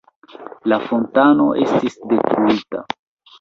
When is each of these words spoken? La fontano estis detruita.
La 0.71 0.77
fontano 0.85 1.45
estis 1.67 1.99
detruita. 2.15 2.83